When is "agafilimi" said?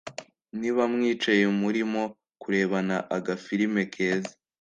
3.17-3.81